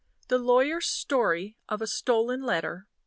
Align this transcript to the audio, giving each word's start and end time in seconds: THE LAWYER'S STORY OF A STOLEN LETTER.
THE 0.29 0.39
LAWYER'S 0.39 0.87
STORY 0.87 1.57
OF 1.69 1.79
A 1.79 1.85
STOLEN 1.85 2.41
LETTER. 2.41 2.87